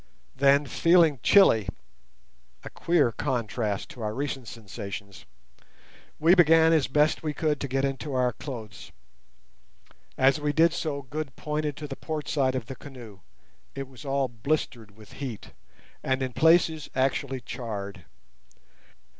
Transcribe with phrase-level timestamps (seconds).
[0.35, 7.67] Then, feeling chilly—a queer contrast to our recent sensations—we began as best we could to
[7.67, 8.91] get into our clothes.
[10.17, 13.19] As we did so Good pointed to the port side of the canoe:
[13.75, 15.53] it was all blistered with heat,
[16.03, 18.05] and in places actually charred.